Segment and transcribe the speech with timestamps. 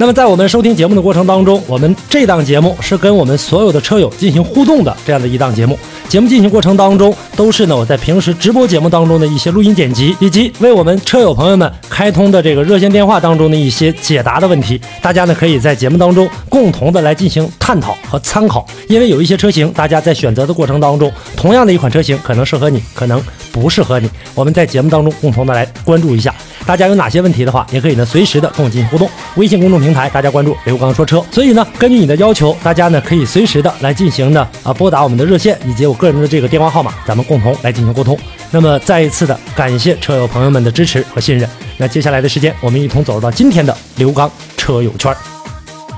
[0.00, 5.78] 那么在我们收听节目的过程当中，我们这档节目是跟我们所有的车友进行互动的这样的一档节目。
[6.08, 14.80] 节目进行过程当中，都是呢我在平时直播节目当中的一些录音剪辑，以及为我们车友朋友们开通的这个热线电话当中的一些解答的问题。
[15.02, 24.08] 大家呢可以在节目当中共同的来进行探讨和参考，因为有一些车型，大家在选择的过程当中，同样的一款车型可能适合你，可能不适合你。
[24.34, 26.34] 我们在节目当中共同的来关注一下。
[26.70, 29.10] 大家有哪些问题的话，也可以呢随时的跟我进行互动。
[29.36, 31.20] 微信公众平台大家关注刘刚说车。
[31.22, 38.16] 所以呢，根据你的要求，大家呢可以随时的来进行呢啊拨打我们的热线以及我个人的这个电话号码，咱们共同来进行沟通。
[38.52, 41.50] 那么再一次的感谢车友朋友们的支持和信任。
[41.76, 45.12] 那接下来的时间，我们一同走入到今天的刘刚车友圈。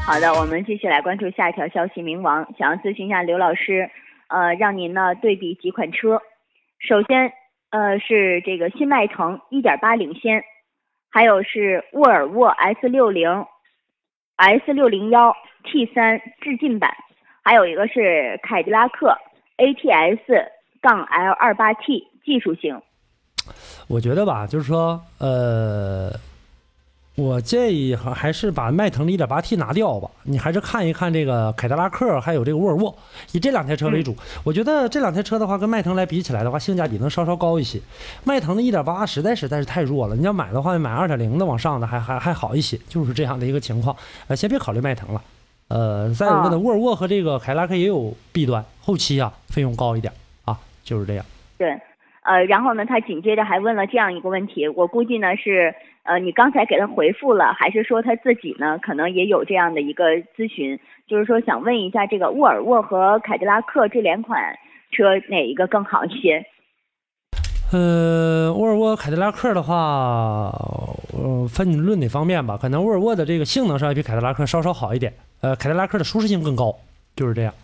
[0.07, 2.01] 好的，我们继续来关注下一条消息。
[2.01, 3.91] 冥王想要咨询一下刘老师，
[4.29, 6.23] 呃，让您呢对比几款车。
[6.79, 7.31] 首先，
[7.69, 10.43] 呃，是这个新迈腾1.8领先。
[11.13, 13.45] 还有是沃尔沃 S 六零
[14.37, 16.91] ，S 六零幺 T 三致敬版，
[17.43, 19.15] 还有一个是凯迪拉克
[19.59, 20.49] ATS
[20.81, 22.81] 杠 L 二八 T 技术型。
[23.89, 26.11] 我觉得吧，就是说，呃。
[27.15, 32.97] 我建议还还是把迈腾的 1.8T 拿掉吧，你还是看一看这个凯迪拉克，还有这个沃尔沃，
[33.33, 34.17] 以这两台车为主。
[34.43, 37.79] 我觉得这两台车的话，跟迈腾来比起来的话，性价比能稍稍高一些。
[38.25, 43.95] 迈腾的1.8实在实在是太弱了，你要买的话，买2.0的往上的还还还好一些，就是这样的一个情况。
[44.29, 45.21] 呃，先别考虑迈腾了。
[45.69, 50.11] 呃，再有个呢，沃尔沃和这个凯迪拉克也有弊端，后期啊费用高一点
[50.47, 51.25] 啊，就是这样。
[51.59, 51.79] 对，
[52.23, 55.75] 呃，然后呢，他紧接着还问了这样一个问题，我估计呢是。
[56.05, 58.79] 呃，你刚才给他回复了，还是说他自己呢？
[58.79, 64.59] 可能也有这样的一个咨询，就是说想问一下，这个沃尔沃和凯迪拉克这两款
[64.91, 66.45] 车哪一个更好一些？
[67.73, 70.51] 呃，沃尔沃、凯迪拉克的话，
[71.13, 72.59] 呃，分你论哪方面吧。
[72.61, 76.77] 可能沃尔沃的这个性能上比凯迪拉克稍稍好一点，呃，凯迪拉克的舒适性更高，
[77.15, 77.55] 就是这样。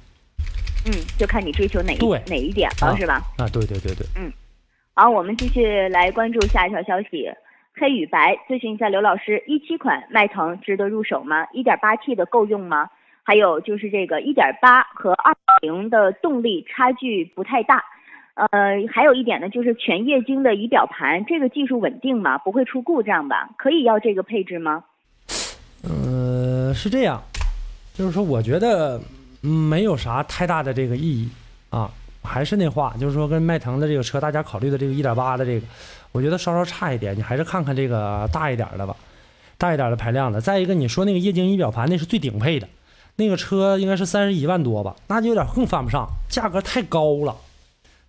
[0.87, 3.21] 嗯，就看你追求哪一哪一点了，是吧？
[3.37, 4.07] 啊，对对对对。
[4.17, 4.33] 嗯，
[4.95, 7.29] 好，我们继续来关注下一条消息。
[7.79, 11.47] 黑与白，咨询一下刘老师，一七款迈腾值得入手吗？
[11.53, 12.91] 一点八 T 的够用吗？
[13.23, 17.85] 还有就是这个一点八和二零的动力差距不太大，
[18.35, 18.49] 呃，
[18.91, 22.39] 还有一点呢，就是全液晶的仪表盘，这个技术稳定吗？
[22.39, 23.51] 不会出故障吧？
[23.59, 24.85] 可以要这个配置吗？
[25.83, 27.23] 呃，是这样，
[27.95, 28.99] 就是说，我觉得
[29.43, 31.29] 没有啥太大的这个意义
[31.71, 31.91] 啊。
[32.23, 35.67] 还是那话，就是说跟迈腾的这个车，大家考虑的这个一点八的这个。
[36.13, 38.97] 我觉得稍稍差一点，你还是看看这个大一点的吧，
[39.59, 40.41] 大一点的排量的。
[40.41, 42.67] 再一个，你说那个液晶仪表盘，那是最顶配的，
[43.17, 47.37] 那个车应该是三十一万多吧，那就有点更犯不上，价格太高了。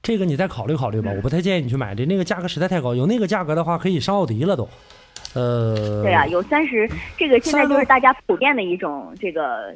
[0.01, 2.95] 这个你再考虑考虑吧，我不太建议你去买这，那个价格实在太高。
[2.95, 4.67] 有那个价格的话，可以上奥迪了都。
[5.33, 9.73] 呃，对啊，有三十，这个现在就是大家普遍的一种这个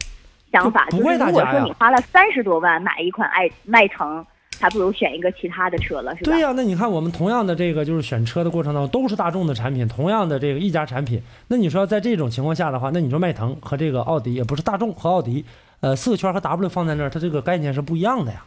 [0.53, 4.25] 想法，就是如果说你花了三十多万买一款爱迈腾。
[4.59, 6.31] 还不如选一个其他的车了，是吧？
[6.31, 11.21] 对呀，那你看我们同样的这个就是选车的过程当中，都是大众的产品，同样的这个一家产品。
[11.47, 15.43] 那你说在这种情况下的话，那你说迈腾和这个奥迪也不是大众和奥迪，
[15.81, 18.45] 呃，四个圈和 W 放在那儿，它这个概念是不一样的呀。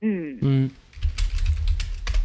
[0.00, 0.70] 嗯嗯。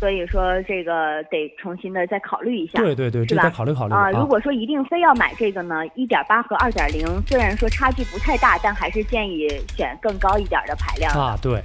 [0.02, 3.44] 所以说这个得重新的再考虑一下，对对对，是吧？
[3.44, 4.10] 再考虑考虑啊。
[4.10, 9.48] 如果说一定非要买这个呢，一点八和二点零，虽然说差距不太大，但还是建议
[9.78, 11.38] 选更高一点的排量啊。
[11.40, 11.62] 对。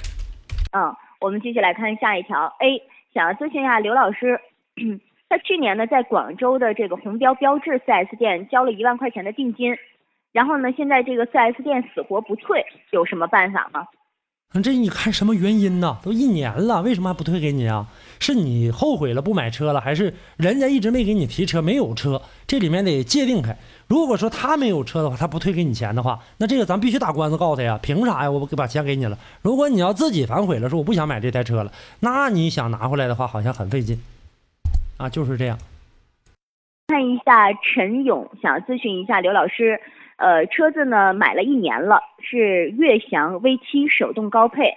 [0.76, 2.54] 嗯，我们继续来看下一条。
[2.60, 2.82] A
[3.14, 4.38] 想要咨询一下刘老师，
[5.30, 9.74] 他去年呢在广州的这个红标标志 4S 店交了一万块钱的定金，
[10.32, 13.86] 然后呢现在这个 4S 店死活不退，有什么办法吗？
[14.62, 15.98] 这你看什么原因呢？
[16.02, 17.86] 都一年了，为什么还不退给你啊？
[18.18, 22.22] 是你后悔了不买车了，还是人家一直没给你提车，没有车？
[22.46, 23.54] 这里面得界定开。
[23.86, 27.78] 如果说他没有车的话，他不退给你钱的话，那这个咱必须打官司告他呀！
[27.82, 28.30] 凭啥呀？
[28.30, 29.18] 我不把钱给你了？
[29.42, 31.70] 如果你要自己反悔了，说我不想买这台车了，
[32.00, 34.00] 那你想拿回来的话，好像很费劲
[34.96, 35.58] 啊，就是这样。
[36.88, 39.78] 看一下陈勇，想咨询一下刘老师。
[40.16, 44.72] 呃，车子呢买了一年了，是悦翔 V7 手动高配。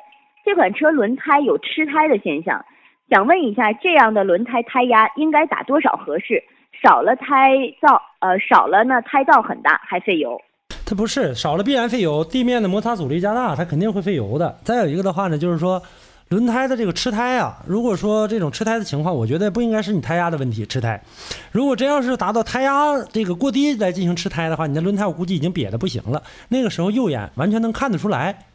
[0.46, 2.66] 这款车轮胎有吃胎的现象，
[3.10, 6.44] 想问一下，这样的轮胎胎压应该打多少合适？
[6.82, 10.40] 少了胎噪，呃，少了呢胎噪很大，还费油。
[10.86, 14.58] 它不是少了必然费油，地面的摩擦阻力加大，它肯定会费油的。
[14.64, 15.82] 再有一个的话呢，就是说
[16.30, 21.02] 轮胎的这个吃胎啊，如果说这种吃胎的情况，我觉得不应该是你胎压的问题吃胎。
[21.52, 26.22] 如果真要是达到胎压这个过低来进行吃胎的话，你的轮胎我估计已经瘪的不行了。
[26.50, 28.46] 那个时候右眼完全能看得出来。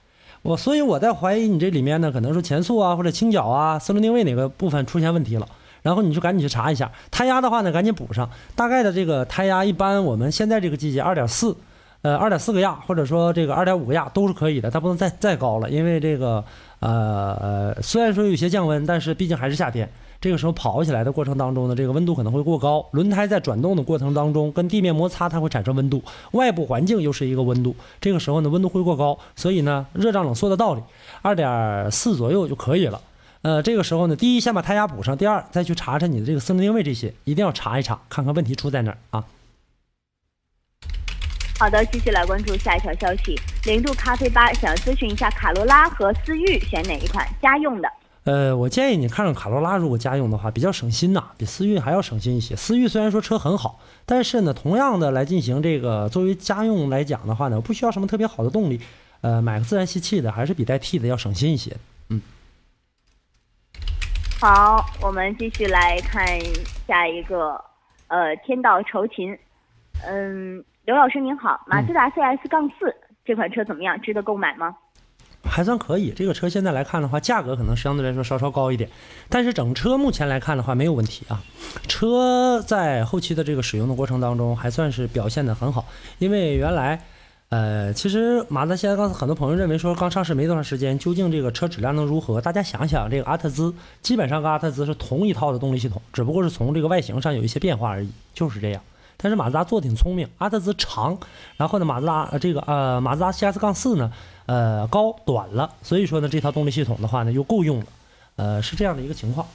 [0.42, 5.48] 我所以我在怀疑你这里面呢，可能是前速啊或者倾角啊四轮定位哪个部分出现问题了。
[5.82, 8.30] 然后你就赶紧去查一下胎压的话呢，赶紧补上。
[8.54, 11.56] 大概的这个胎压一般我们现在这个季节二点四。
[12.04, 16.44] 呃，二点四个压，或者说这个二点五个压都是可以的，它不能再再高了，因为这个
[16.80, 19.88] 呃，虽然说有些降温，但是毕竟还是夏天，
[20.20, 26.02] 这个时候跑起来的过程当中呢，这个温度可能会过高，轮胎在转动的过程当中跟地面摩擦，它会产生温度，
[26.32, 30.82] 外部环境又是一个温度，这个时候呢温度会过高，所以呢热胀冷缩的道理，
[31.22, 33.00] 二点四左右就可以了。
[33.40, 39.24] 呃，这个时候呢，第一先把胎压补上，第二再去查查你的这个四轮定位这些，一定要查一查，看看问题出在哪儿啊。
[41.64, 43.40] 好的，继续来关注下一条消息。
[43.64, 47.88] 零度咖啡吧想咨询一下卡罗拉和思域选哪一款家用的？
[48.24, 52.54] 呃，我建议你看看卡罗拉，如果家用的话，比较省心呐，比思域还要省心一些。
[52.54, 58.78] 思域虽然说车很好，但是呢，同样的来进行这个作为家用来讲的话呢，不需要什么特别好的动力，
[59.22, 61.74] 呃，买个自然吸气的还是比带 T 的要省心一些。
[62.10, 62.20] 嗯。
[64.38, 66.26] 好，我们继续来看
[66.86, 67.58] 下一个，
[68.08, 69.34] 呃，天道酬勤，
[70.06, 70.64] 嗯。
[70.86, 72.94] 刘老师您好，马自达 CS 杠四
[73.24, 73.98] 这款车怎么样？
[74.02, 74.76] 值得购买吗？
[75.42, 76.10] 还算可以。
[76.10, 78.90] 这个车现在来看的话，价格可能相对来说稍稍高一点，
[79.30, 81.42] 但是整车目前来看的话没有问题啊。
[81.88, 85.86] 车在后期的这个使用的过程当中还算是表现的很好。
[86.18, 87.02] 因为原来，
[87.48, 92.42] 呃，其实马自达现在刚才很多朋友认为说刚上市没多长时间，究竟这个车质量能如何？
[92.42, 98.82] 大家想想，这个阿特兹基本上跟阿特兹是同一套的动力系统，只不过是从这个外形上有一些变化而已，就是这样。
[99.24, 101.16] 但是马自达做挺聪明，阿特兹长，
[101.56, 104.12] 然后呢，马自达呃这个呃马自达 CS 杠四呢，
[104.44, 107.86] 呃高短了，所以说呢这套动力系统的话呢又够用了，
[108.36, 109.46] 呃是这样的一个情况。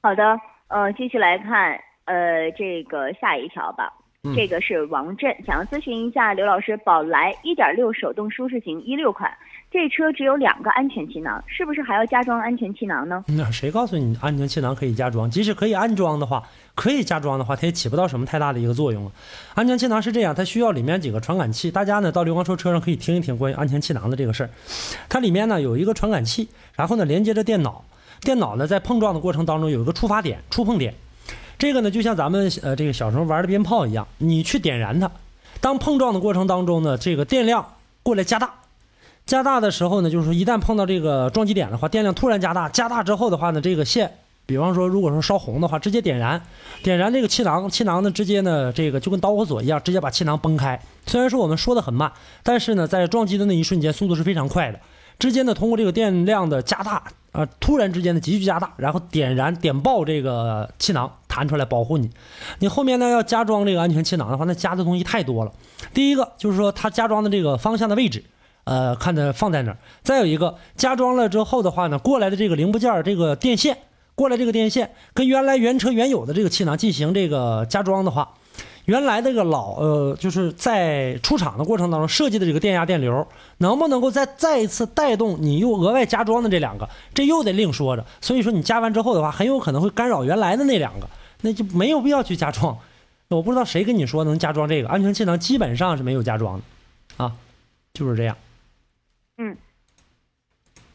[0.00, 0.38] 好的，
[0.68, 1.72] 呃继续来看
[2.04, 3.92] 呃这个下一条吧，
[4.36, 9.36] 这个是王震想要咨询一下刘老师，宝来1.6手动舒适型一六款。
[9.72, 13.24] 这车只有两个安全气囊，是不是还要加装安全气囊呢？
[13.28, 15.30] 那谁告诉你安全气囊可以加装？
[15.30, 16.42] 即使可以安装的话，
[16.74, 19.12] 可以加装的话，它也起不到什么太大的一个作用了。
[19.54, 21.70] 安全气囊是这样，它需要里面几个传感器。
[21.70, 24.50] 大家呢到刘光说车上可以听一听关于安全气囊的这个事儿。
[25.08, 26.46] 它里面呢有一个传感器，
[26.76, 27.82] 然后呢连接着电脑，
[28.20, 30.92] 电脑呢在碰撞的过程当中有一个触发点、触碰点。
[31.58, 35.10] 这个呢就像咱们呃这个小时候玩的鞭炮一样，你去点燃它，
[35.62, 37.66] 当碰撞的过程当中呢，这个电量
[38.02, 38.52] 过来加大。
[39.24, 46.42] 加大的时候呢，就是说一旦碰到这个撞击点的话，电量突然加大，加大之后的话呢，这个线，比方说如果说烧红的话，直接点燃，
[46.82, 50.78] 点燃这个气囊，气囊呢直接呢这个就跟导火索一样，直接把气囊崩开。
[51.06, 54.80] 虽然说我们说的很慢，但是呢在撞击的那一瞬间，速度是非常快的。
[55.18, 62.10] 直接呢通过这个电量的加大啊，突然之间的急剧加大，然后点燃点爆这个气囊，弹出来保护你。
[62.58, 65.52] 你后面呢要加装这个安全气囊的话，那加的东西太多了。
[65.94, 68.24] 第一个就是说它加装的这个方向的位置。
[68.64, 69.78] 呃，看着放在哪儿。
[70.02, 73.76] 再有一个加装了之后的话呢，过来的这个零部件这个电线，
[74.14, 78.34] 过来这个电线跟原来原车原有的这个气囊进行这个加装的话，
[78.84, 83.26] 原来那个老呃，就是在出厂的过程当中设计的这个电压电流，
[83.58, 88.04] 能不能够再再一次带动你又额外加装的这两个，这又得另说着。
[88.20, 91.08] 所以说你加完之后的话，很有可能会干扰原来的那两个，
[91.40, 92.76] 那就没有必要去加装。
[93.28, 97.32] 我不知道谁跟你说能加装这个安全气囊，基本上是没有加装的，啊，
[97.94, 98.36] 就是这样。
[99.38, 99.56] 嗯，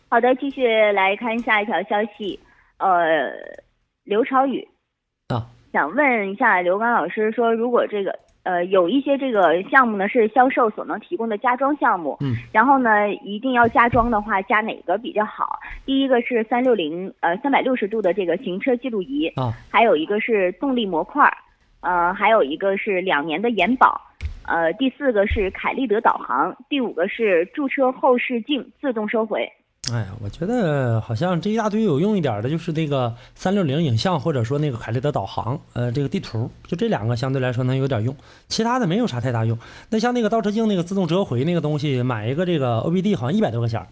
[0.10, 2.40] 好的，继续来看下一条消息。
[2.78, 3.32] 呃，
[4.04, 4.68] 刘朝宇
[5.30, 15.60] 啊，想问一下刘刚老师，说如果这个呃有一些这个项目呢是销售所能提供的加装项目，嗯，然后呢一定要加装的话，加哪个比较好？
[15.86, 21.28] 第一个是三六零呃三百六十度的这个行车记录仪啊，还有一个是动力模块，
[21.82, 24.00] 呃，还有一个是两年的延保。
[24.48, 29.48] 呃，第四个是凯立德导航，第五个是驻车后视镜自动收回。
[29.92, 38.16] 哎呀，我觉得好像这一大堆有用一点的，就是那个三六零影像，或者说那个凯立德导航，呃，这个地图，就这两个相对来说能有点用，
[38.48, 39.58] 其他的没有啥太大用。
[39.90, 43.86] 那像那个倒车镜那个自动折回那个东西，买一个这个 OBD 好像一百多块钱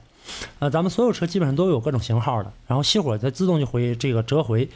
[0.60, 4.70] 呃，咱们所有车基本上都有各种型号的，然后熄火它自动就回这个折回。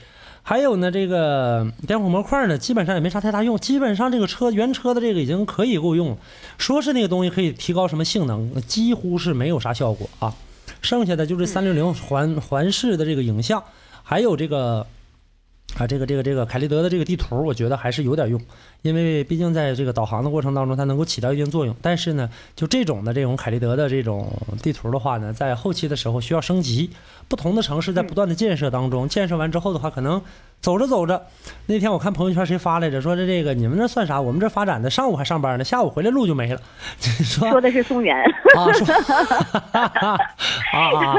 [0.50, 3.56] 还有呢，这个点火模块呢，基本上也没啥太大用。
[3.60, 6.18] 基本上这个车原车的这个已经可以够用了。
[6.58, 10.34] 说是那个东西可以提高什么性能，几乎是没有啥效果啊。
[10.82, 13.64] 剩下的就是三六零环环视的这个影像，
[14.02, 14.88] 还有这个
[15.78, 18.42] 啊，这个这个这个凯立德的这个地图，我觉得还是有点用。
[18.82, 21.76] 因为毕竟在这个导航的过程当中，它能够起到一定作用。
[21.82, 24.32] 但是呢，就这种的这种凯立德的这种
[24.62, 26.90] 地图的话呢，在后期的时候需要升级。
[27.28, 30.20] 不同的城市在不断的建设当中，建设完之后的话，可能
[30.60, 31.28] 走着走着，
[31.68, 34.20] 那天我看朋友圈谁发来着，说的这个你们那算啥？
[34.20, 36.60] 我们这发展的上午还上班呢，下午回来路就没了。
[36.98, 38.18] 说说的是松原。
[38.58, 38.96] 啊，说
[39.74, 40.18] 啊
[40.74, 41.16] 啊！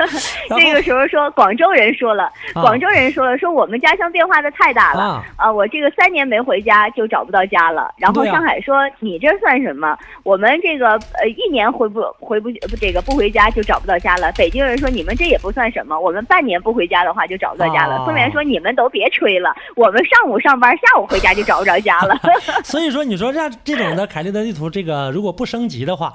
[0.58, 5.52] 这个时候说广州人说了，广州人说了，说我们家乡变化的太大了啊！
[5.52, 7.92] 我这个三年没回家就找不到家了。
[7.98, 9.98] 然后上海说你这算什么？
[10.22, 14.32] 我们这个呃一年回不回不不这个不回家就找不到家了。
[14.38, 15.98] 北京人说你们这也不算什么。
[16.00, 18.04] 我们半年不回家的话，就找不到家了。
[18.06, 22.16] 宋源说：“你们都别吹了，我们上午上班，下午回家就找不着家了。
[22.62, 26.14] ”所以说，你说像这种的凯立德地图，这个如果不升级的话，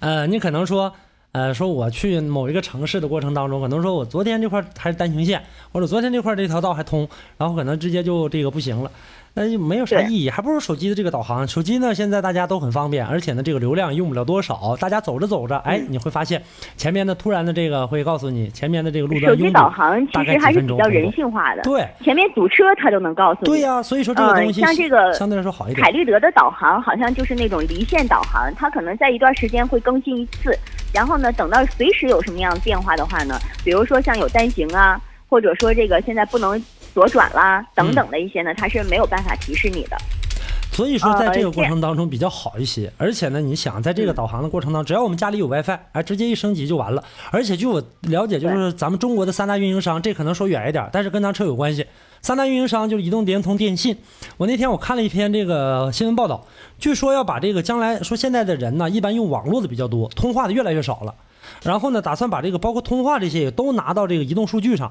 [0.00, 0.92] 呃，你可能说，
[1.32, 5.40] 呃，说我去某一个城市的过程当中，可能说我昨天这块还是单行线，
[5.72, 7.08] 或者昨天这块这条道还通，
[7.38, 8.90] 然后可能直接就这个不行了。
[9.34, 11.48] 那就没有啥意义，还不如手机的这个导航。
[11.48, 14.76] 手机呢，现在大家都很方便，而且呢，这个流量用不了多少。
[14.78, 16.42] 大家走着走着，哎，你会发现
[16.76, 19.32] 前面的突然的这个会告诉你前面的这个路段。
[19.32, 21.62] 手机导航其实还是比较人性化的。
[21.62, 23.46] 对，前面堵车它都能告诉你。
[23.46, 25.82] 对呀，所以说这个东西像这个相对来说好一点。
[25.82, 30.54] 凯立德的导航好像就是那种离线导航，它可能在一段时间会更新一次，
[30.92, 36.62] 然后呢，等到随时有什么样的变化的话呢，比如说像有单行啊，或者说这个现在不能。
[36.94, 39.96] 左转啦，等等的一些呢，它是没有办法提示你的。
[40.72, 42.90] 所以说，在这个过程当中比较好一些。
[42.96, 47.04] 而且呢，你想在这个导航的过程当中，只要我们家里有 WiFi，哎，直接一升级就完了。
[47.30, 51.86] 而且据我了解，就是咱们中国的三大运营商，这可能说远一点，但是跟咱车有关系。
[52.22, 53.96] 三大运营商就是移动、联通、电信。
[54.36, 56.46] 我那天我看了一篇这个新闻报道，
[56.78, 61.14] 据说要把这个将来说现在的人呢，一般用网络的比较多，通话的越来越少了。
[61.62, 64.90] 然后呢，打算把这个包括通话这些也都拿到这个移动数据上。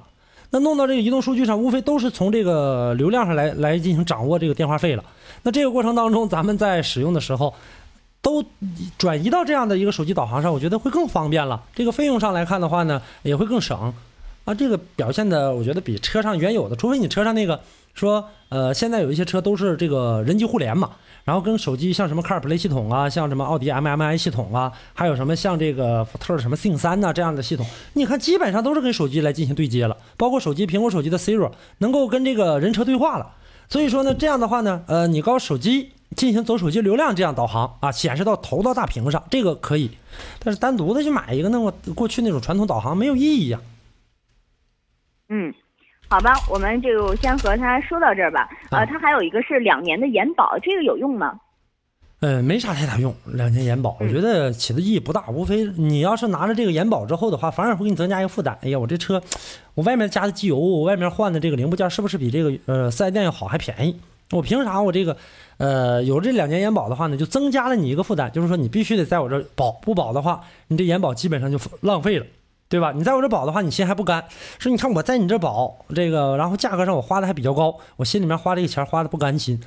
[0.54, 5.04] 那弄到这个移动数据上，无非都是从这个流量上来来进行掌握这个电话费了。
[5.44, 7.54] 那这个过程当中，咱们在使用的时候，
[8.22, 8.44] 都
[8.98, 11.62] 转移到这样的一个手机导航上，我觉得会更方便了。
[11.74, 13.94] 这个费用上来看的话呢，也会更省。
[14.46, 17.60] 啊，这个表现的，我觉得比车上原有的，除非你车上那个
[17.94, 20.90] 说，呃，现在有一些车都是这个人机互联嘛。
[21.24, 33.28] 然后跟手机像什么 CarPlay 系统啊，像什么奥迪 MMI 系统啊，还有什么像这个福特什么 Sing 三呐这样的系统，你看基本上都是跟手机来进行对接了，包括手机苹果手机的 Siri 能够跟这个人车对话了。
[33.72, 39.90] 所以说呢，这样的话呢，呃，你搞手机进行走手机流量这样导航啊，显示到投到大屏上，这个可以。
[40.44, 43.62] 但是单独的去买一个那么过去那种传统导航没有意义呀。
[45.30, 45.54] 嗯。
[46.10, 48.50] 好吧，我们就先和他说到这儿吧。
[48.72, 51.40] 呃，他还有一个是两年的延保，这个有用吗？
[52.22, 55.28] 呃，没啥太大用，两年延保，我觉得起的意义不大。
[55.30, 58.56] 无非你要是拿着这个延保之后的话，反而会给你增加一个负担。
[58.62, 59.20] 哎呀，我这车，
[59.74, 64.00] 我外面加的机油，我外面换的这个零部件，是不是比这个呃四 S 店要好还便宜？
[64.30, 65.18] 我凭啥我这个
[65.58, 72.26] 呃有这两年延保的话呢，就增加了你一个负担，就是说你必须得在我这保，不保的话，你这延保基本上就浪费了。
[72.70, 72.94] 对吧？
[72.96, 74.24] 你在我这保的话，你心还不甘。
[74.58, 79.60] 说你看我在你这保这个，然后价格上我花的还比较高，我心里面花这个钱花的不甘心。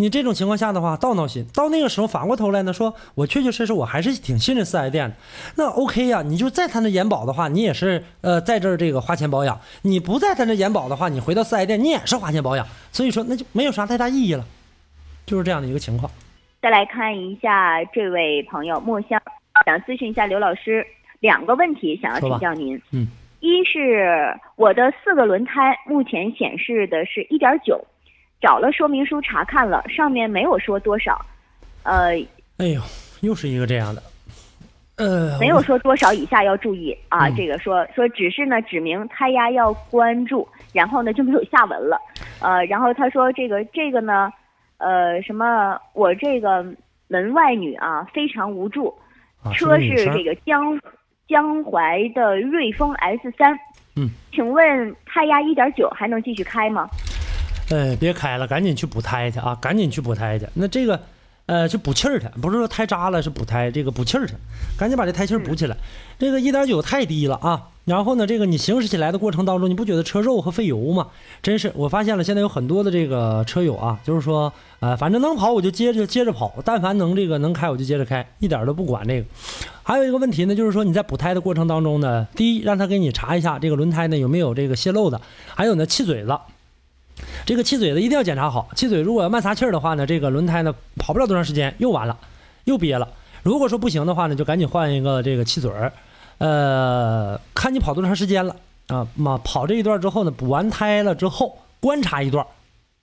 [0.00, 1.44] 你这种情况下的话，倒闹心。
[1.52, 5.16] 到那个时候反过头来呢，说我确确实实我还是挺信任四 S 店的。
[5.56, 9.60] 那 OK 呀，你就在他那延保的话，你也是呃在这儿这个花钱保养。
[9.82, 12.64] 你不在他那延保的话，你回到四 S 店你也是花钱保养。
[12.92, 14.44] 所以说那就没有啥太大意义了，
[15.26, 16.10] 就是这样的一个情况。
[16.62, 19.20] 再来看一下这位朋友墨香，
[19.66, 20.86] 想咨询一下刘老师。
[21.20, 23.08] 两个问题想要请教您，嗯，
[23.40, 27.84] 一是我的四个轮胎目前显示的是一点九，
[28.40, 31.20] 找了说明书查看了，上面没有说多少，
[31.82, 32.10] 呃，
[32.58, 32.80] 哎呦，
[33.20, 34.02] 又是一个这样的，
[34.96, 42.00] 呃，没有说多少以下要注意啊，这个说说只是呢指明胎压要关注，然后呢就没有下文了，
[42.40, 44.32] 呃，然后他说这个这个呢，
[44.78, 46.64] 呃，什么我这个
[47.08, 48.94] 门外女啊非常无助，
[49.54, 50.80] 车是这个江。
[51.28, 53.52] 江淮的瑞风 S 三，
[53.96, 56.88] 嗯，请问胎压一点九还能继续开吗？
[57.70, 59.56] 呃，别开了，赶紧去补胎去啊！
[59.60, 60.46] 赶紧去补胎去。
[60.54, 60.98] 那这个，
[61.46, 64.34] 呃，去补气儿去，不是说胎扎了，是补胎，这个补气儿去，
[64.78, 65.76] 赶紧把这胎气儿补起来。
[66.18, 67.68] 这个一点九太低了啊！
[67.84, 71.08] 然后呢，这个你行驶起来的过程当中，你不觉得车肉和费油吗？
[71.42, 79.26] 真是，我发现了，现在有很多的这个车友啊，就是说，呃，反正能跑我就接着接着跑，但凡能这个能开我就接着开，一点都不管这个。
[79.82, 85.20] 还有一个问题呢，就是说你在补胎的过程当中呢，第一让他给你查一下这个轮胎呢有没有这个泄漏的，
[85.54, 86.38] 还有呢气嘴子，
[87.46, 92.16] 这个气嘴子一定要检查好，气嘴如果要慢撒气儿的话呢，这个轮胎呢跑不了多长时间又完了，
[92.64, 93.08] 又憋了。
[93.42, 95.92] 如果说不行的话呢，就赶紧换一个这个气嘴儿。
[96.38, 98.54] 呃，看你跑多长时间了
[98.88, 99.06] 啊？
[99.14, 102.46] 嘛，跑这一段之后呢，补完胎了之后观察一段，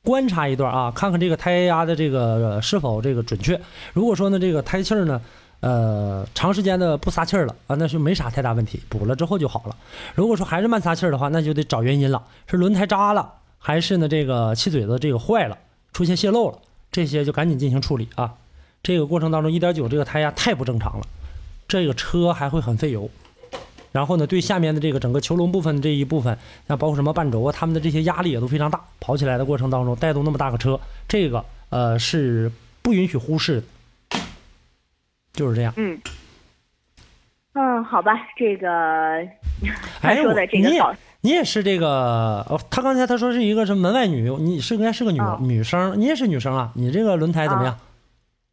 [0.04, 3.60] 观察一段啊，看看这个胎压的这个是否这个准确。
[3.94, 5.20] 如果说呢，这个胎气儿呢，
[5.60, 9.76] 呃，长时间的不撒气儿了啊，那就没啥太大问题，补了之后就好了。
[10.14, 13.34] 如果说还是慢撒气儿的话，那就得找原因了，是轮胎扎了，
[13.66, 15.58] 还是呢这个气嘴子这个坏了，
[15.92, 16.60] 出现泄漏了，
[16.92, 18.32] 这些就赶紧进行处理啊。
[18.84, 21.08] 这个过程当中，一点九这个胎压太不正常了，
[21.68, 23.10] 这个车还会很费油。
[23.92, 28.80] 然后呢，对下面的这个整个球笼部分这一部分，像包括什么半轴啊，他们的这些压力也都非常大。
[29.00, 32.52] 跑起来的过程当中，带动那么大个车，这个呃是
[32.84, 33.64] 不允许忽视
[34.12, 34.20] 的，
[35.34, 35.74] 就是这样。
[35.78, 36.00] 嗯，
[37.54, 38.68] 嗯，好吧，这个
[40.00, 40.94] 他哎， 说我的这个搞
[41.26, 46.72] 你也是这个，哦，他刚才他说是一个什么门外女，你是应该是个女、哦女生，你也是女生啊？
[46.76, 47.76] 你这个轮胎怎么样？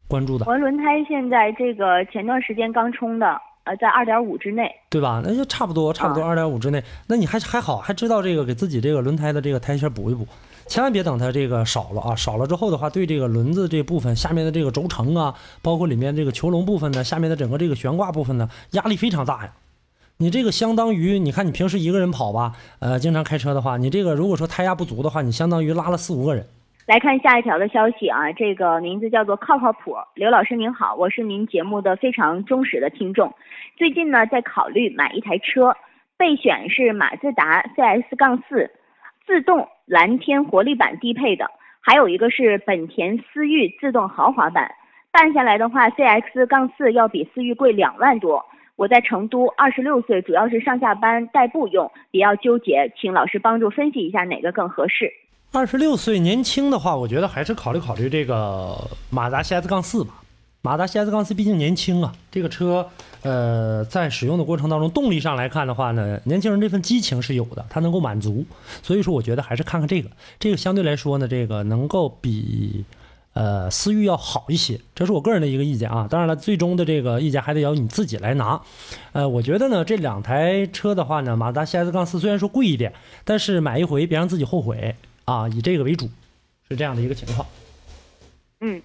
[0.07, 4.71] 关注的我轮胎现在这个前段时间刚充的，呃，在二点五之内。
[4.89, 5.21] 对吧？
[5.23, 6.83] 那就差不多，差不多啊二点五之内。
[7.05, 10.25] 那你还还好，还知道这个给自己这个轮胎的这个胎圈补一补，
[10.65, 12.15] 千万别等它这个少了啊！
[12.15, 19.53] 少了之后的话，对这个轮子这部分下面的这个轴承啊，包括里面这个球笼部分呢，下面的整个这个悬挂部分呢，压力非常大呀。
[20.23, 26.45] 你这个相当于，你看你平时一个人跑吧，呃，经常开车的话，你这个如果说胎压不足的话，你相当于拉了四五个人。
[26.85, 29.97] 来看下一条的消息啊，这个名字叫做靠靠谱。
[30.15, 33.33] 刘老师您好，我是您节目的非常忠实的听众，
[33.75, 35.75] 最近呢在考虑买一台车，
[36.17, 38.71] 备选是马自达 CS 杠四
[39.27, 41.51] 自动蓝天活力版低配的，
[41.81, 44.71] 还有一个是本田思域自动豪华版。
[45.11, 48.45] 办下来的话，CX 杠四要比思域贵两万多。
[48.75, 55.11] 我在成都，二十六岁，主要是上下班代步用，比较纠结，请老师帮助分析一下哪个更合适。
[55.51, 58.75] 二十六岁年轻的话，我觉得还是考虑考虑这个
[59.11, 60.21] 马达 CS 杠四吧。
[60.63, 62.89] 马达 CS 杠四毕竟年轻啊，这个车，
[63.21, 68.45] 呃，在使用的过程当中，动力上来看的话呢，年轻人这份激情是有的，它能够满足。
[68.81, 72.85] 所以说，我觉得还是看看这个，这个相对来说呢，这个能够比
[73.33, 76.07] 呃思域要好一些，这是我个人的一个意见啊。
[76.09, 78.61] 当然了，最终的这个意见还得要你自己来拿。
[79.11, 82.93] 呃，我觉得呢，这两台车的话呢，马自达 CS 杠四虽然说贵一点，
[83.23, 86.09] 但是买一回别让自己后悔啊，以这个为主，
[86.69, 87.47] 是这样的一个情况。
[88.61, 88.81] 嗯，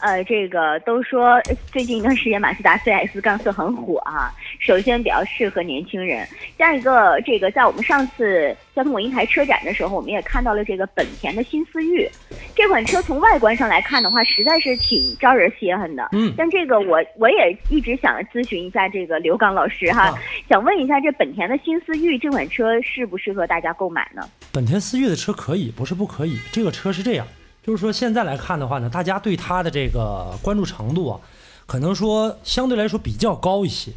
[0.00, 4.32] 呃，这个都说呃最近一段时间马自达 CS 杠四很火啊。
[4.58, 6.26] 首先比较适合年轻人，
[6.58, 12.08] 再一个，这个在我们上次交通文一台车展的时候，我们也看到了这个本田的新思域。
[12.54, 16.08] 这款车从外观上来看的话，实在是挺招人稀罕的。
[16.12, 20.14] 嗯，但这个我我也一直想咨询一下这个刘刚老师哈，啊
[20.48, 24.22] 想问一下这本田的新思域这款车适不适合大家购买呢？
[24.52, 26.38] 本田思域的车可以，不是不可以。
[26.52, 27.26] 这个车是这样，
[27.62, 31.20] 就是说现在来看的话呢，大家对他的这个关注程度啊，
[31.66, 33.92] 可能说相对来说比较高一些。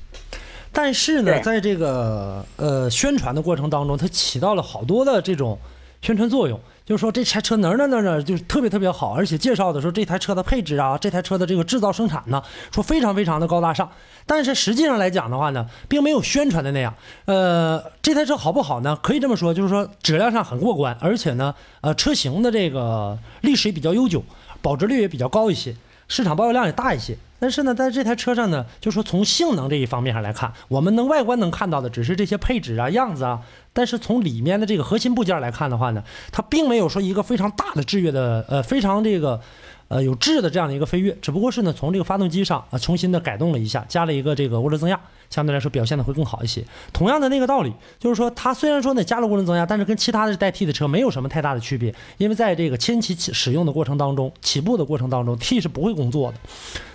[0.71, 5.60] 但是呢，在这个呃宣传的过程当中，它起到了好多的这种
[6.02, 12.43] 宣传作用，就是说这台车哪儿哪儿哪哪就是特别特别好，而且介绍的说这台车的配置啊，这台车的这个制造生产呢，
[12.74, 13.89] 说非常非常的高大上。
[14.26, 16.93] 但是实际上来讲的话呢，并没有宣传的那样。
[17.26, 18.98] 呃，这台车好不好呢？
[19.02, 24.22] 可以这么说，就是说质量上很过关，而且呢，呃，车型的这个历史也比较悠久，
[24.62, 25.76] 保值率也比较高一些，
[26.10, 27.17] 市场保有量也大一些。
[27.44, 33.42] 但是呢，在这台车上呢，就说从性能这一方面上来看，我们能外观能看到的只是这些配置啊、样子啊，
[33.74, 36.02] 但是从里面的这个核心部件来看的话呢，
[36.32, 39.42] 它并没有说一个非常大的制约的，呃，非常这个。
[39.90, 46.66] 呃，有质的这样的一个飞跃，只不过是呢，从这个发动机上啊重新的改动了一下，加了一个这个涡轮增压，相对来说表现的会更好一些。
[46.92, 56.38] 同样的那个道理，就是说它虽然说呢加了涡轮增压，但是跟其他的代替的车没有什么太大的区别，因为在这个前期起使用的过程当中，起步的过程当中，T 是不会工作的。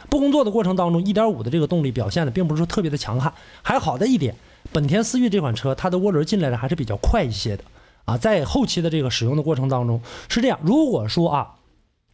[0.09, 3.33] 不工作的过程当中，1.5的这个动力表现的并不是说特别的强悍。
[3.63, 4.35] 还好的一点，
[4.73, 7.65] 本田思域这款车它的涡轮进来的还是比较快一些的
[8.05, 10.59] 啊，在后期的这个使用的过程当中是这样。
[10.63, 11.55] 如果说啊。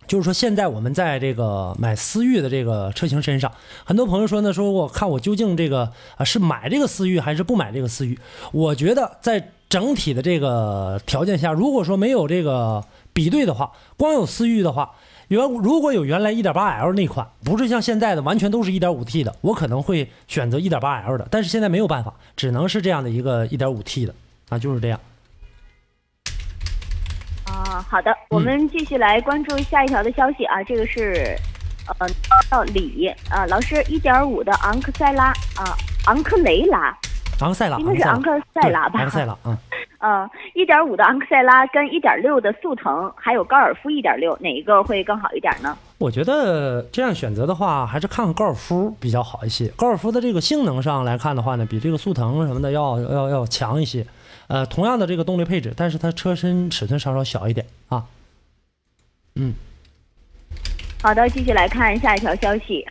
[0.07, 3.51] 就是说，现在我们在这个买思域的这个车型身上，
[3.87, 8.19] 很多朋友说呢，说我看我究竟这个啊是买这个思域还是不买这个思域？
[8.53, 14.93] 我觉得在整体的这个条件下，如果说没有这个比对的话，光有思域的话，
[15.29, 24.15] 原如果有原来 1.8L 那款，不是像现在的完全都是一点五 T 的，我可能会选择 1.8L 的，但是现在没有办法，只能是这样的一个 1.5T 的
[24.51, 25.01] 啊，就是这样。
[27.47, 31.37] 啊，好的，我们继续来关注下一条的消息啊，这个是，
[31.99, 32.07] 呃，
[32.51, 36.97] 叫李啊，老师，一点五的昂克赛拉啊，昂克雷拉，
[37.41, 39.01] 昂克赛拉，应该是昂克赛拉吧？
[39.01, 39.57] 昂克赛拉，嗯。
[40.07, 45.75] 嗯，一点五的昂克赛拉跟一点六的速腾，还有高尔夫一点六，哪一个会更好一点呢？
[45.97, 49.69] 我觉得这样选择的话，还是看看高尔夫比较好一些。
[49.69, 54.07] 高尔夫的这个性能上来看的话呢，比这个速腾什么的要要要强一些。
[54.49, 58.05] 呃，同样的这个动力配置，但是它车身尺寸稍稍小一点啊。
[59.37, 59.55] 嗯，
[61.03, 62.87] 好的，继续来看下一条消息。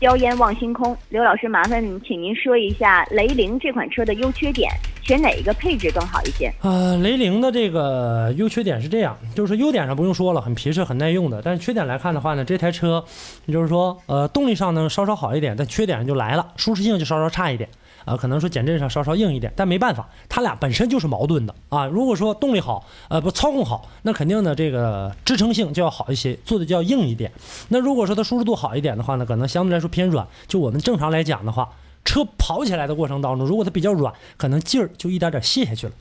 [0.00, 4.70] 硝烟望星空，刘老师，麻烦请您说一下雷凌这款车的优缺点，
[5.02, 6.50] 选哪一个配置更好一些？
[6.62, 11.42] 呃，雷凌的这个优缺点是这样，就是优点上不用说了，很皮实、很耐用的。
[11.44, 13.04] 但是缺点来看的话呢，这台车，
[13.44, 17.68] 也就是说，呃，动力上呢稍稍好一点，但缺点就来了，舒适性就稍稍差一点。
[18.04, 21.86] 啊，可能说减震上稍稍硬一点，但没办法，它俩本身就是矛盾的啊。
[21.86, 27.30] 如果说动力好，呃，不操控好，那肯定呢这个支撑性就要好一些，做的就要硬一点。
[27.68, 30.26] 那如果说它舒适度好一点的话呢，可能相对来说偏软。
[30.46, 31.68] 就我们正常来讲的话，
[32.04, 35.92] 车跑起来的过程当中，如果它比较软，可能劲儿就一点点泄下去了，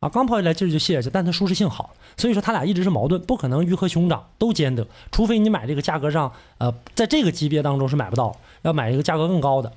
[0.00, 9.72] 啊，刚跑起来劲儿就泄下去，但它舒适性好，所以说它俩一直是矛盾，不可能鱼和熊掌都兼得，除非你买这个价格上，呃，在这个级别当中是买不到，要买一个价格更高的。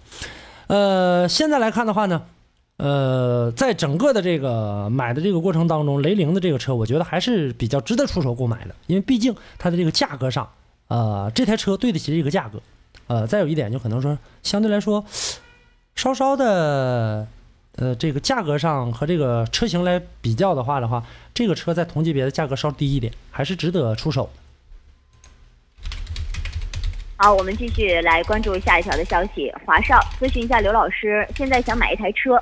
[0.68, 2.24] 呃，现在来看的话呢，
[2.78, 10.50] 呃，在整个的这个买的这个过程当中，雷凌的这个车，我觉得还是比较值得出手购买的，因为毕竟它的这个价格上，
[10.88, 12.62] 呃，这台车对得起这个价格，
[13.08, 15.04] 呃，再有一点就可能说相对来说，
[15.96, 17.28] 稍稍的，
[17.76, 24.30] 呃，这个价格上和这个车型来比较的话的话，这个车在同级别的价格稍低一点，还是值得出手。
[27.24, 29.50] 好，我们继续来关注下一条的消息。
[29.66, 32.38] 华少咨询一下刘老师，现在想买一台车，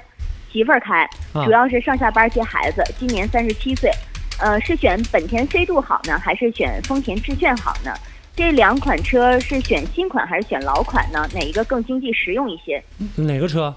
[0.52, 1.08] 媳妇儿开，
[1.46, 2.84] 主要是上下班接孩子。
[2.98, 3.91] 今年三十七岁，
[4.39, 7.94] 呃，是选本田飞度好呢，还是选丰田致炫好呢？
[8.36, 11.30] 这两款车是选新款还是选老款呢？
[11.32, 12.84] 哪一个更经济实用一些？
[13.17, 13.76] 哪个车？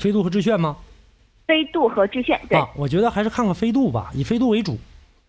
[0.00, 0.76] 飞度和致炫吗？
[1.46, 2.58] 飞度和致炫，对。
[2.58, 4.78] 啊，我觉得还是看看飞度吧，以飞度为主。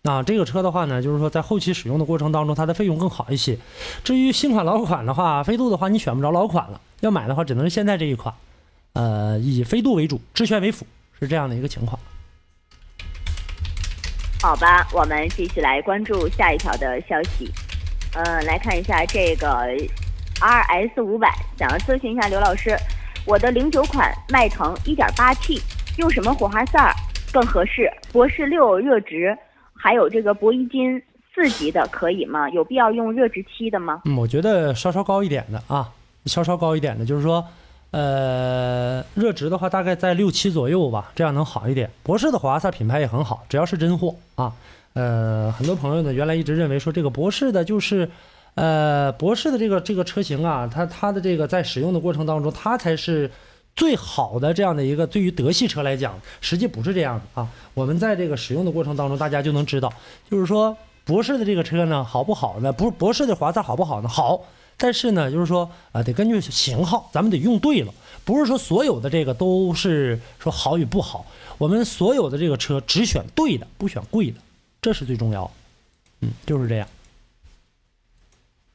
[0.04, 3.56] 啊，这个车的话呢，就是说在后期使用的过程当中，它的费用更好一些。
[4.04, 8.34] 至于新款老款的话，飞度的话你选不着老款了，要买的话只能是现在这一款，
[8.92, 10.86] 呃，以飞度为主，致炫为辅，
[11.18, 11.98] 是这样的一个情况。
[14.42, 17.50] 好吧，我们继续来关注下一条的消息。
[18.12, 19.48] 呃，来看一下这个
[20.38, 22.76] R S 五百，想要咨询一下刘老师，
[23.24, 25.62] 我的零九款迈腾一点八 T
[25.96, 26.94] 用什么火花塞
[27.32, 27.90] 更合适？
[28.12, 29.34] 博世六热值。
[29.84, 31.02] 还有这个铂一金
[31.34, 32.48] 四级的可以吗？
[32.48, 34.00] 有必要用热值七的吗？
[34.06, 35.90] 嗯，我觉得稍稍高一点的啊，
[36.24, 37.44] 稍稍高一点的，就是说，
[37.90, 41.90] 呃，热值的话大概在六七左右吧，这样能好一点。
[42.02, 44.54] 博士的火花塞品牌也很好，只要是真货啊。
[44.94, 48.08] 呃，很多朋友呢原来一直认为说这个博士的就是，
[48.54, 53.30] 呃，博士的这个这个车型啊，它它的这个在使用的过程当中，它才是。
[53.76, 57.48] 最好的这样的一个，对于德系车来讲，实际不是这样的啊。
[57.74, 59.92] 我们在这个使用的过程当中，大家就能知道，
[60.30, 62.72] 就是说博士的这个车呢，好不好呢？
[62.72, 64.08] 不是博士的华塞好不好呢？
[64.08, 64.40] 好，
[64.76, 67.92] 但是呢，就是说啊，得根据型号，咱们得用对了。
[68.24, 71.26] 不是说所有的这个都是说好与不好，
[71.58, 74.36] 我们所有的这个车只选对的，不选贵的，
[74.80, 75.50] 这是最重要。
[76.20, 76.88] 嗯，就是这样。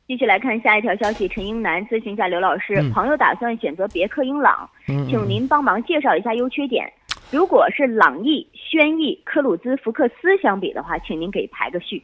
[0.09, 6.91] 继续来看下一条消息，陈英男咨询一下刘老师，朋友打算选择别克英朗，请您帮忙介绍一下优缺点。
[7.29, 12.01] 如果是朗逸、轩逸、科鲁兹、福克斯相比的话，请您给排个序。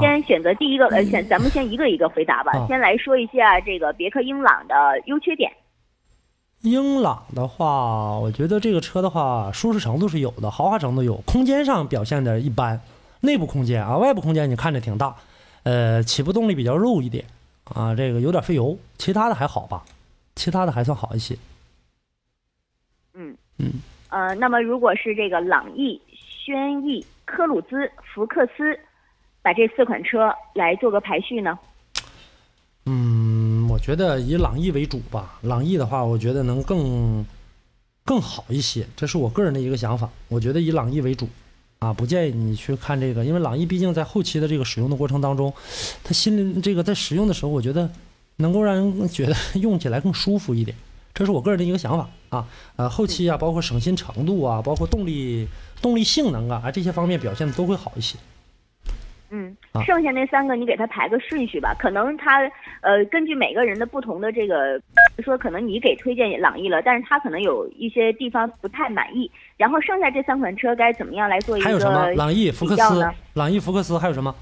[0.00, 2.52] 先选择第一个，呃，先咱们先一个一个回答吧。
[2.70, 4.74] 先来说一下这个别克英朗的
[5.06, 5.50] 优缺点。
[6.60, 12.80] 英朗的话，我觉得这个车的话，舒适程度是有的，豪华程度有，空间上表现的一般，
[13.22, 15.12] 内部空间啊，外部空间你看着挺大。
[15.62, 17.24] 呃，起步动力比较肉一点，
[17.64, 19.84] 啊，这个有点费油，其他的还好吧？
[20.34, 21.36] 其他的还算好一些。
[23.14, 23.72] 嗯嗯
[24.08, 28.78] 呃，那么如果是这个朗逸、轩逸、科鲁兹、福克斯，
[29.42, 31.58] 把这四款车来做个排序呢？
[32.86, 35.38] 嗯，我觉得以朗逸为主吧。
[35.42, 37.24] 朗逸的话，我觉得能更
[38.04, 40.08] 更好一些，这是我个人的一个想法。
[40.28, 41.28] 我觉得以朗逸为主。
[41.80, 45.50] 啊，不建议你去看这个，因为朗逸毕竟在后期的这个使用的过程当中，
[46.04, 47.90] 它心里这个在使用的时候，我觉得
[48.36, 50.76] 能够让人觉得 用起来更舒服一点，
[51.14, 52.46] 这是我个人的一个想法啊。
[52.76, 55.48] 呃，后期啊，包括省心程度啊，包括动力
[55.80, 58.18] 动力性能啊，啊这些方面表现的都会好一些。
[59.32, 61.72] 嗯，剩下那三个你给他排个顺序吧。
[61.78, 62.42] 可能他
[62.82, 64.78] 呃根据每个人的不同的这个
[65.22, 69.30] 说，可能你给推荐朗逸了，但是他可能有一些地方不太满意。
[69.56, 72.10] 然后剩下这三款车该怎么样来做一个还有什么？
[72.12, 74.34] 朗逸、福克斯、朗逸、福克斯还有什么？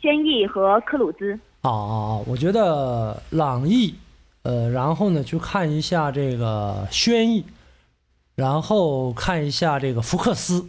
[0.00, 1.34] 轩逸和科鲁兹。
[1.62, 3.94] 哦哦哦，我觉得朗逸，
[4.42, 7.44] 呃，然后呢去看一下这个轩逸，
[8.34, 10.68] 然后看一下这个福克斯，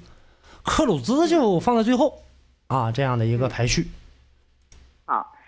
[0.63, 2.21] 科鲁兹就放在最后。
[2.67, 3.83] 啊，这样的一个排序。
[3.83, 4.00] 好，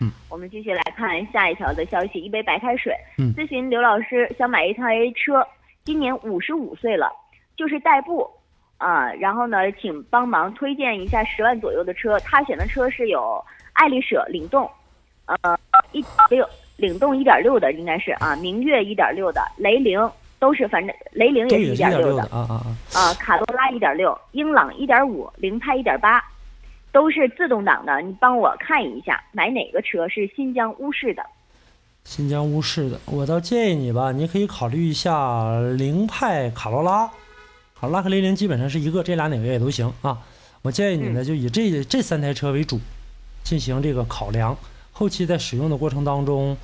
[0.03, 2.19] 嗯，我们继续来看下一条的消息。
[2.19, 5.45] 一杯白开水，嗯，咨询刘老师，想买一台车，
[5.85, 7.09] 今年五十五岁了，
[7.55, 8.29] 就是代步，
[8.77, 12.19] 啊，然后呢，请帮忙推荐一下十万左右的车。
[12.19, 14.69] 他选的车是有爱丽舍领动，
[15.25, 15.57] 呃，
[15.93, 19.97] 一六领动一点六的应该是啊，明月一点六的，雷凌
[20.39, 22.53] 都是反正雷凌也是一点六的也是一点六的，啊啊
[22.93, 22.99] 啊！
[22.99, 26.23] 啊，卡罗拉一点六，英朗一点五，凌派一点八，
[26.93, 27.99] 都是自动挡的。
[28.01, 31.21] 你帮我看一下，买哪个车是新疆乌市的？
[32.05, 37.07] 新疆乌市的，我倒建议你吧，你可以考虑一下凌派卡罗拉，
[37.77, 40.17] 卡罗拉和雷凌基本上是一个，这俩哪个也都行啊。
[40.61, 42.79] 我建议你呢，就以这这三台车为主，
[43.43, 44.55] 进行这个考量，
[44.91, 46.55] 后期在使用的过程当中，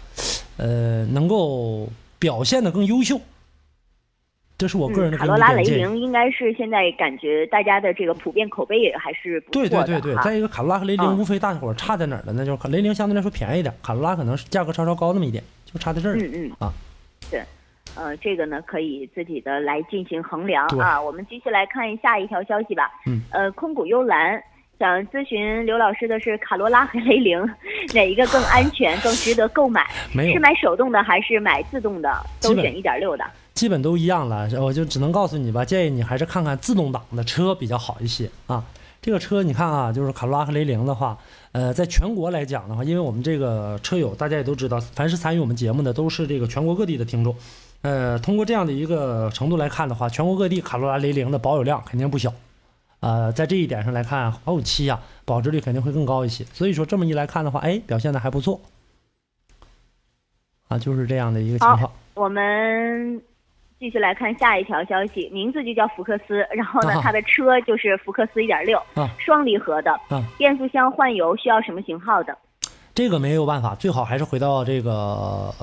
[0.57, 3.19] 呃，能够表现的更优秀。
[4.60, 5.63] 这是我个人嗯，的卡罗拉雷。
[5.63, 12.34] 凌应该是现在感觉大家的这个普遍口碑也还是不错对的对对对，对再一个卡罗拉和雷凌嗯无非大伙儿差在哪儿了？
[12.34, 16.15] 那就是雷凌相对来说便宜点，卡罗拉可能是价格稍稍高那么一点，就差在这儿。
[16.17, 16.74] 嗯嗯啊，
[17.32, 17.41] 对，
[17.95, 21.02] 呃，这个呢可以自己的来进行衡量啊。
[21.02, 22.91] 我们继续来看下一条消息吧。
[23.08, 24.43] 嗯，呃，空谷幽兰
[24.79, 27.37] 想咨询刘老师的是卡罗拉和雷凌
[27.93, 29.85] 哪一个更安全、更值得购买？
[30.13, 32.09] 没有是买手动的还是买自动的？
[32.39, 33.25] 都基本选一点六的。
[33.53, 38.63] 基本都一样了，我就只能告诉你吧，建议你还是看看自动挡的车比较好一些啊。
[39.01, 41.17] 这个车你看啊，就是卡罗拉和雷凌的话，
[41.51, 47.35] 呃，在全国来讲的话，因为我们这个车友大家也都知道，凡是参与我们节目的都是这个全国各地的听众，
[47.81, 52.33] 呃，通过这样的一个程度来看的话，全国各地卡罗拉、雷凌的保有量肯定不小，
[53.01, 56.43] 呃，在这一点上来看，后期啊保值率肯定会更高一些。
[56.45, 58.59] 所以说这么一来看的话，哎，表现的还不错，
[60.67, 61.91] 啊，就是这样的一个情况。
[62.15, 63.21] 我们
[63.79, 72.38] 继续来看下一条消息，名字就叫福克斯，然后呢，啊它的车就是福克斯一点六啊，双离合的，啊变速箱换油需要什么型号的？
[72.93, 74.91] 这个没有办法，最好还是回到这个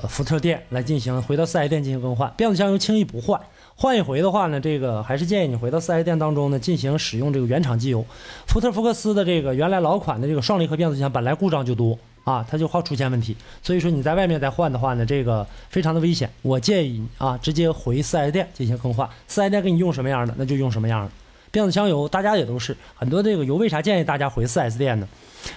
[0.01, 2.33] 呃福特店来进行，回到四 S 店进行更换。
[2.35, 3.39] 变速箱油轻易不换，
[3.79, 8.03] 换一回的话呢，这个还是建议你回到四 S 店当中呢进行使用这个原厂机油。
[8.47, 13.37] 福特福克斯的这个原来老款的这个双离合变速箱本来故障就多啊，它就好出现问题。
[13.61, 16.27] 所以说你在外面再换的话呢，这个非常的危险。
[16.41, 21.11] 我建议你啊，直接回四 S 店进行更换，四 S 店给你用什么样的，那就用什么样的。
[21.51, 25.07] 变速箱油大家也都是很多这个油，为啥建议大家回四 S 店呢？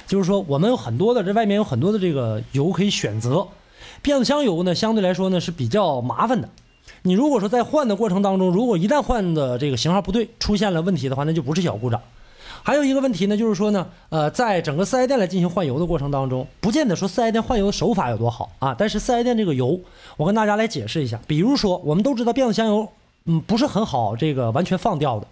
[0.06, 3.48] 就是说我们有很多的这外面有很多的这个油可以选择，
[4.02, 6.46] 变速箱油呢相对来说呢是比较麻烦的。
[7.02, 12.00] 你如果说在换的过程当中，如果一旦换的这个型号不对，出现了问题的话，那就不是小故障。
[12.62, 19.80] 还有一个问题呢，就是说呢，呃，在整个四 S 店来进行换油的过程当中，不见得说四 S 店换油的手法有多好啊，但是四 S 店这个油，
[20.18, 21.18] 我跟大家来解释一下。
[21.26, 22.86] 比如说，我们都知道变速箱油，
[23.24, 25.26] 嗯，不是很好这个完全放掉的。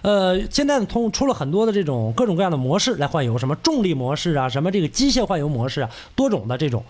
[0.00, 6.82] 呃，现在通出了很多的这种各种各样的模式来换油，什么重力模式啊，什么这个机械换油模式啊，多种的这种。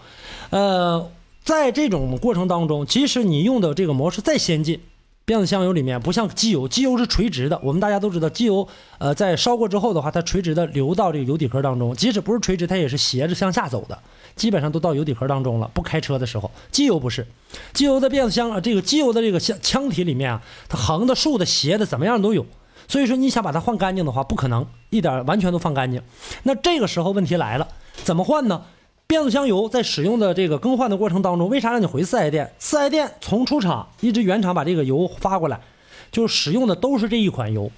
[0.50, 1.04] 呃，
[1.46, 4.80] 在这种过程当中，即使你用的这个模式再先进，
[5.24, 7.56] 变速箱油里面不像机油，机油是垂直的。
[7.62, 8.66] 我们大家都知道，机油
[8.98, 13.96] 呃在烧过之后的话，它垂直的流到这个油底壳当中，即使不是垂直，它也是斜着向下走的，
[14.34, 15.70] 基本上都到油底壳当中了。
[15.72, 17.24] 不开车的时候，机油不是，
[17.72, 22.44] 机油的变速箱啊，这个机油的这个箱腔体里面啊，它横的、竖的、斜的，怎么样都有。
[22.88, 26.02] 所以说你想把它换干净的话，不可能一点完全都放干净。
[26.42, 27.68] 那这个时候问题来了，
[28.02, 28.64] 怎么换呢？
[29.08, 32.52] 变速箱油在使用的这个更换的过程当中，为啥让你回四 S 店？
[32.58, 35.60] 四 S 店从出厂一直原厂把这个油发过来，
[36.10, 37.70] 就使用的都是这一款油。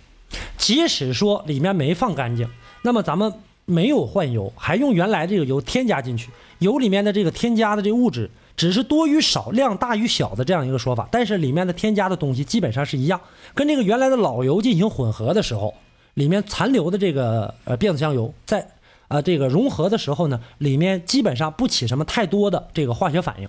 [0.57, 2.49] 即使说里面没放干净，
[2.83, 3.33] 那么咱们
[3.67, 13.21] 没有换油，还用原来这个油添加进去，油里面的这个添加的这物质只是多与少、量大与小的这样一个说法，但是里面的添加的东西基本上是一样，
[13.55, 15.75] 跟这个原来的老油进行混合的时候，
[16.15, 18.67] 里面残留的这个呃变速箱油在、
[19.09, 23.49] 啊、这个融合的时候呢，里面基本上不起什么太多的这个化学反应，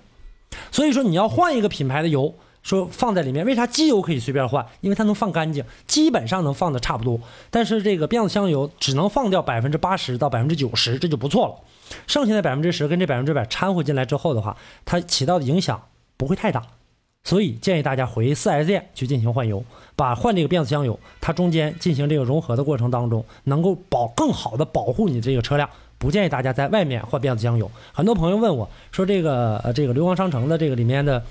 [0.72, 2.34] 所以说你要换一个品牌的油。
[2.62, 4.66] 说放在里面，为啥机油可以随便换？
[4.82, 7.18] 因为它能放干净，基本上能放的差不多。
[7.48, 11.54] 但是这个变速箱油只能放掉百分之八十到百分之九十，这就不错了。
[12.06, 15.80] 剩下的百分之十跟这百分之百掺和进来之后的话，它起到的影响
[16.18, 16.62] 不会太大。
[17.24, 19.62] 所以建议大家回 4S 店去进行换油，
[19.94, 25.68] 把换这个变速箱油，它中间进行这个融合的过程当中，能够保更好的保护你这个车辆。
[25.98, 27.70] 不建议大家在外面换变速箱油。
[27.92, 31.22] 很多朋友问我说，这个呃这个流光商城的这个里面的。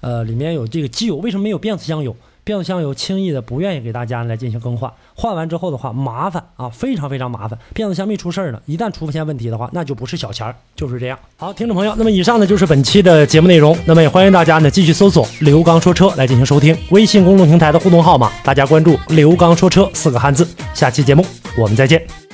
[0.00, 2.14] 呃，里面有这个机油，为什么没有变速箱油？
[2.48, 7.58] 变速箱油轻易的不愿意给大家来进行更换，换完之后的话麻烦啊，非常非常麻烦。
[7.74, 11.18] 变速箱没出事儿呢，一旦出现问题的话，那就不是小钱儿，就是这样。
[11.36, 20.48] 好，听众朋友，那么以上呢就是本期的节目内容，那么也欢迎大家呢继续搜索“刘刚说车”来进行收听，微信公众平台的互动号码，大家关注“刘刚说车”四个汉字。
[20.72, 21.22] 下期节目
[21.58, 22.27] 我们再见。